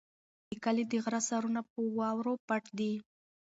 [0.49, 2.93] د کلي د غره سرونه په واورو پټ دي.